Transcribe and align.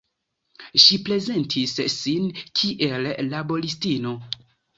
Ŝi 0.83 0.95
prezentis 1.09 1.75
sin 1.97 2.25
kiel 2.61 3.07
laboristino. 3.35 4.17